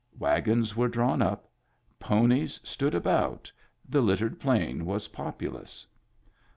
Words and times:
Wagons 0.17 0.75
were 0.75 0.87
drawn 0.87 1.21
up, 1.21 1.47
ponies 1.99 2.59
stood 2.63 2.95
about, 2.95 3.51
the 3.87 4.01
littered 4.01 4.39
plain 4.39 4.83
was 4.83 5.09
pop 5.09 5.39
ulous. 5.43 5.85